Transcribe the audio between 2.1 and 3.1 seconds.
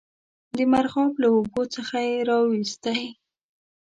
را وایستی.